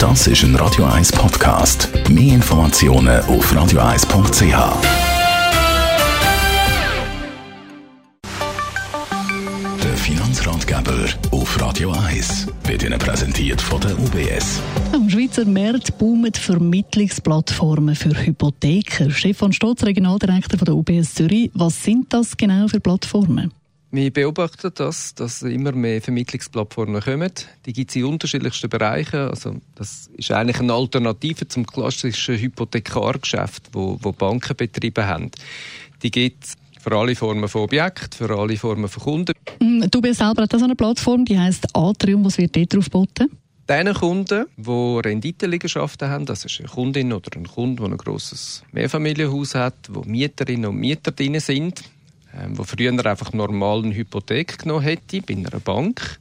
Das 0.00 0.26
ist 0.26 0.42
ein 0.44 0.56
Radio 0.56 0.86
1 0.86 1.12
Podcast. 1.12 1.90
Mehr 2.08 2.36
Informationen 2.36 3.20
auf 3.24 3.52
radio1.ch. 3.52 4.40
Der 9.84 9.96
Finanzratgeber 9.98 11.04
auf 11.32 11.60
Radio 11.60 11.90
1 11.92 12.46
wird 12.64 12.82
Ihnen 12.82 12.98
präsentiert 12.98 13.60
von 13.60 13.78
der 13.82 13.98
UBS. 13.98 14.62
Am 14.94 15.10
Schweizer 15.10 15.44
Markt 15.44 15.98
boomen 15.98 16.32
Vermittlungsplattformen 16.32 17.94
für 17.94 18.16
Hypotheker. 18.24 19.10
Stefan 19.10 19.52
Stotz, 19.52 19.84
Regionaldirektor 19.84 20.58
von 20.58 20.64
der 20.64 20.76
UBS 20.76 21.12
Zürich. 21.12 21.50
Was 21.52 21.84
sind 21.84 22.10
das 22.10 22.38
genau 22.38 22.68
für 22.68 22.80
Plattformen? 22.80 23.52
Wir 23.92 24.12
beobachten 24.12 24.70
das, 24.74 25.14
dass 25.16 25.42
immer 25.42 25.72
mehr 25.72 26.00
Vermittlungsplattformen 26.00 27.00
kommen. 27.00 27.32
Die 27.66 27.72
gibt 27.72 27.90
es 27.90 27.96
in 27.96 28.04
unterschiedlichsten 28.04 28.70
Bereichen. 28.70 29.18
Also 29.18 29.56
das 29.74 30.08
ist 30.16 30.30
eigentlich 30.30 30.60
eine 30.60 30.72
Alternative 30.72 31.48
zum 31.48 31.66
klassischen 31.66 32.36
Hypothekargeschäft, 32.36 33.70
wo, 33.72 33.98
wo 34.00 34.12
Banken 34.12 34.56
betrieben 34.56 35.06
haben. 35.06 35.30
Die 36.04 36.10
gibt 36.12 36.44
es 36.44 36.56
für 36.80 36.96
alle 36.96 37.16
Formen 37.16 37.48
von 37.48 37.62
Objekten, 37.62 38.12
für 38.12 38.30
alle 38.30 38.56
Formen 38.56 38.88
von 38.88 39.02
Kunden. 39.02 39.32
Mm, 39.60 39.82
du 39.90 40.00
bist 40.00 40.20
selber 40.20 40.42
hat 40.42 40.52
so 40.52 40.64
eine 40.64 40.76
Plattform, 40.76 41.24
die 41.24 41.38
heißt 41.38 41.74
Atrium. 41.74 42.24
Was 42.24 42.38
wird 42.38 42.54
dort 42.54 42.72
drauf 42.72 42.84
geboten? 42.84 43.28
Diesen 43.68 43.94
Kunden, 43.94 44.46
die 44.56 45.00
Renditeliegenschaften 45.04 46.08
haben, 46.08 46.26
das 46.26 46.44
ist 46.44 46.58
eine 46.60 46.68
Kundin 46.68 47.12
oder 47.12 47.36
ein 47.36 47.46
Kunde, 47.46 47.82
der 47.82 47.92
ein 47.92 47.98
grosses 47.98 48.62
Mehrfamilienhaus 48.72 49.54
hat, 49.54 49.76
wo 49.88 50.02
Mieterinnen 50.02 50.70
und 50.70 50.76
Mieter 50.76 51.12
drin 51.12 51.38
sind, 51.38 51.82
ähm, 52.36 52.56
wo 52.56 52.64
früher 52.64 53.06
einfach 53.06 53.32
normal 53.32 53.84
eine 53.84 53.94
Hypothek 53.94 54.58
genommen 54.58 54.82
hätte 54.82 55.22
bei 55.22 55.34
einer 55.34 55.60
Bank, 55.60 56.18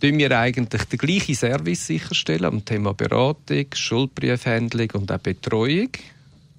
tun 0.00 0.18
wir 0.18 0.38
eigentlich 0.38 0.84
den 0.84 0.98
gleichen 0.98 1.34
Service 1.34 1.86
sicherstellen 1.86 2.46
am 2.46 2.64
Thema 2.64 2.94
Beratung, 2.94 3.66
Schuldbriefhandlung 3.74 4.90
und 4.92 5.12
auch 5.12 5.18
Betreuung. 5.18 5.90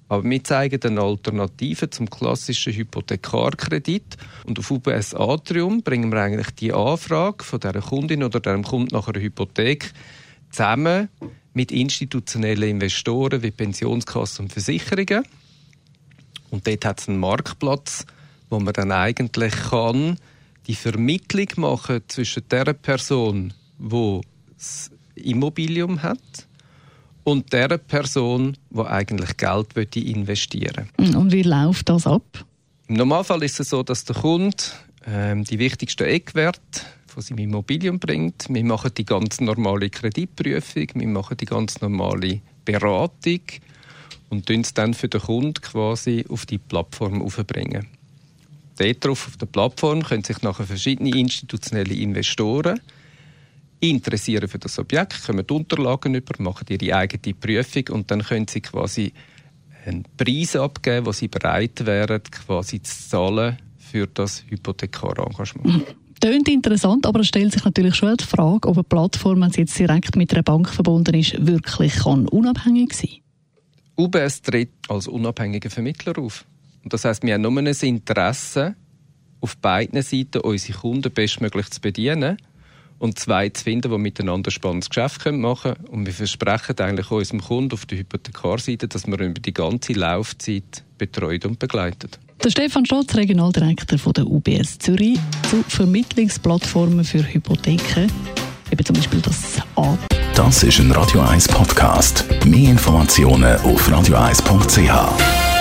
Aber 0.08 0.28
wir 0.28 0.44
zeigen 0.44 0.80
eine 0.82 1.00
Alternative 1.00 1.88
zum 1.88 2.10
klassischen 2.10 2.74
Hypothekarkredit. 2.74 4.18
Und 4.44 4.58
auf 4.58 4.70
UBS 4.70 5.14
Atrium 5.14 5.82
bringen 5.82 6.12
wir 6.12 6.20
eigentlich 6.20 6.50
die 6.50 6.72
Anfrage 6.72 7.42
von 7.42 7.60
der 7.60 7.80
Kundin 7.80 8.22
oder 8.22 8.40
dem 8.40 8.62
Kunden 8.62 8.94
nach 8.94 9.08
einer 9.08 9.20
Hypothek 9.20 9.90
zusammen 10.50 11.08
mit 11.54 11.72
institutionellen 11.72 12.68
Investoren 12.68 13.42
wie 13.42 13.50
Pensionskassen 13.50 14.44
und 14.44 14.52
Versicherungen. 14.52 15.24
Und 16.50 16.66
dort 16.66 16.84
hat 16.84 17.00
es 17.00 17.08
einen 17.08 17.18
Marktplatz, 17.18 18.04
wo 18.52 18.60
man 18.60 18.74
dann 18.74 18.92
eigentlich 18.92 19.54
kann 19.70 20.18
die 20.66 20.74
Vermittlung 20.74 21.48
machen 21.56 22.02
zwischen 22.06 22.42
der 22.50 22.72
Person, 22.74 23.52
wo 23.78 24.20
das 24.54 24.90
Immobilium 25.14 26.02
hat 26.02 26.46
und 27.24 27.52
der 27.52 27.78
Person, 27.78 28.56
die 28.70 28.80
eigentlich 28.80 29.36
Geld 29.38 29.96
investieren 29.96 30.88
will. 30.98 31.16
Und 31.16 31.32
wie 31.32 31.42
läuft 31.42 31.88
das 31.88 32.06
ab? 32.06 32.44
Im 32.88 32.96
Normalfall 32.96 33.42
ist 33.42 33.58
es 33.58 33.70
so, 33.70 33.82
dass 33.82 34.04
der 34.04 34.16
Kunde 34.16 34.56
ähm, 35.06 35.44
die 35.44 35.58
wichtigsten 35.58 36.04
Eckwerte 36.04 36.82
von 37.06 37.22
seinem 37.22 37.38
Immobilium 37.38 37.98
bringt. 37.98 38.46
Wir 38.50 38.64
machen 38.64 38.90
die 38.96 39.06
ganz 39.06 39.40
normale 39.40 39.88
Kreditprüfung, 39.88 40.88
wir 40.94 41.08
machen 41.08 41.38
die 41.38 41.46
ganz 41.46 41.80
normale 41.80 42.40
Beratung 42.66 43.40
und 44.28 44.50
es 44.50 44.74
dann 44.74 44.92
für 44.92 45.08
den 45.08 45.22
Kunden 45.22 45.54
quasi 45.54 46.24
auf 46.28 46.44
die 46.44 46.58
Plattform 46.58 47.22
aufbringen. 47.22 47.88
Dort 48.78 49.04
drauf 49.04 49.28
auf 49.28 49.36
der 49.36 49.46
Plattform 49.46 50.02
können 50.02 50.24
sich 50.24 50.42
nachher 50.42 50.64
verschiedene 50.64 51.10
institutionelle 51.10 51.94
Investoren 51.94 52.80
interessieren 53.80 54.48
für 54.48 54.58
das 54.58 54.78
Objekt, 54.78 55.24
kommen 55.26 55.44
die 55.46 55.52
Unterlagen 55.52 56.14
über, 56.14 56.34
machen 56.38 56.66
ihre 56.68 56.96
eigene 56.96 57.34
Prüfung 57.34 57.84
und 57.90 58.10
dann 58.10 58.22
können 58.22 58.46
sie 58.46 58.60
quasi 58.60 59.12
einen 59.84 60.04
Preis 60.16 60.54
abgeben, 60.54 61.06
wo 61.06 61.12
sie 61.12 61.28
bereit 61.28 61.84
wären, 61.84 62.22
quasi 62.22 62.80
zu 62.80 63.08
zahlen 63.08 63.58
für 63.76 64.06
das 64.06 64.44
Hypothekarengagement. 64.48 65.96
Tönt 66.20 66.48
interessant, 66.48 67.04
aber 67.04 67.20
es 67.20 67.26
stellt 67.26 67.52
sich 67.52 67.64
natürlich 67.64 67.96
schon 67.96 68.16
die 68.16 68.24
Frage, 68.24 68.68
ob 68.68 68.76
eine 68.76 68.84
Plattform, 68.84 69.40
wenn 69.40 69.50
sie 69.50 69.62
jetzt 69.62 69.76
direkt 69.76 70.14
mit 70.14 70.32
einer 70.32 70.44
Bank 70.44 70.68
verbunden 70.68 71.14
ist, 71.14 71.44
wirklich 71.44 71.96
kann 71.96 72.28
unabhängig 72.28 72.92
sein 72.94 73.10
UBS 73.96 74.42
tritt 74.42 74.70
als 74.88 75.06
unabhängiger 75.06 75.68
Vermittler 75.68 76.18
auf. 76.18 76.46
Und 76.82 76.92
das 76.92 77.04
heißt, 77.04 77.22
wir 77.22 77.34
haben 77.34 77.42
nur 77.42 77.56
ein 77.56 77.66
Interesse, 77.66 78.74
auf 79.40 79.56
beiden 79.56 80.00
Seiten 80.02 80.38
unsere 80.38 80.78
Kunden 80.78 81.12
bestmöglich 81.12 81.68
zu 81.70 81.80
bedienen 81.80 82.36
und 82.98 83.18
zwei 83.18 83.48
zu 83.48 83.64
finden, 83.64 83.90
die 83.90 83.98
miteinander 83.98 84.48
ein 84.48 84.52
spannendes 84.52 84.88
Geschäft 84.88 85.26
machen 85.26 85.74
können. 85.74 85.86
Und 85.88 86.06
wir 86.06 86.12
versprechen 86.12 86.78
eigentlich 86.78 87.10
unserem 87.10 87.40
Kunden 87.40 87.72
auf 87.72 87.84
der 87.84 87.98
Hypothekarseite, 87.98 88.86
dass 88.86 89.06
wir 89.06 89.18
über 89.18 89.40
die 89.40 89.52
ganze 89.52 89.94
Laufzeit 89.94 90.84
betreut 90.98 91.44
und 91.44 91.58
begleitet. 91.58 92.20
Der 92.44 92.50
Stefan 92.50 92.86
Stotz, 92.86 93.14
Regionaldirektor 93.14 93.98
von 93.98 94.12
der 94.12 94.26
UBS 94.26 94.78
Zürich, 94.78 95.18
zu 95.50 95.64
Vermittlungsplattformen 95.68 97.04
für 97.04 97.22
Hypotheken, 97.22 98.08
eben 98.70 98.84
zum 98.84 98.96
Beispiel 98.96 99.20
das 99.20 99.60
A. 99.76 99.98
Das 100.34 100.62
ist 100.62 100.78
ein 100.78 100.90
Radio 100.92 101.20
1 101.20 101.48
Podcast. 101.48 102.24
Mehr 102.46 102.70
Informationen 102.70 103.56
auf 103.60 103.88
radio1.ch. 103.88 105.51